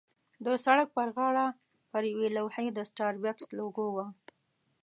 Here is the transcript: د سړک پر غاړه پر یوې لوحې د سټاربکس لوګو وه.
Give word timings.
د 0.45 0.47
سړک 0.65 0.87
پر 0.97 1.07
غاړه 1.15 1.47
پر 1.91 2.03
یوې 2.11 2.27
لوحې 2.37 2.67
د 2.73 2.79
سټاربکس 2.89 3.45
لوګو 3.57 3.87
وه. 3.95 4.07